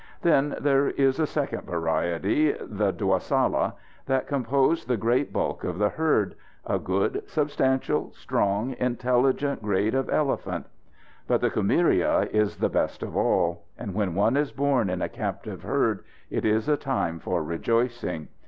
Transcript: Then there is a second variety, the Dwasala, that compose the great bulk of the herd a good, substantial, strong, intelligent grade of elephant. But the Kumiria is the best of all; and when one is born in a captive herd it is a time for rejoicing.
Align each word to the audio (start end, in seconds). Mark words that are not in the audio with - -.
Then 0.23 0.55
there 0.59 0.87
is 0.89 1.19
a 1.19 1.27
second 1.27 1.65
variety, 1.67 2.53
the 2.59 2.91
Dwasala, 2.91 3.73
that 4.07 4.25
compose 4.25 4.85
the 4.85 4.97
great 4.97 5.31
bulk 5.31 5.63
of 5.63 5.77
the 5.77 5.89
herd 5.89 6.33
a 6.65 6.79
good, 6.79 7.21
substantial, 7.27 8.11
strong, 8.15 8.75
intelligent 8.79 9.61
grade 9.61 9.93
of 9.93 10.09
elephant. 10.09 10.65
But 11.27 11.41
the 11.41 11.51
Kumiria 11.51 12.21
is 12.33 12.57
the 12.57 12.67
best 12.67 13.03
of 13.03 13.15
all; 13.15 13.65
and 13.77 13.93
when 13.93 14.15
one 14.15 14.37
is 14.37 14.51
born 14.51 14.89
in 14.89 15.03
a 15.03 15.07
captive 15.07 15.61
herd 15.61 16.03
it 16.31 16.45
is 16.45 16.67
a 16.67 16.77
time 16.77 17.19
for 17.19 17.43
rejoicing. 17.43 18.29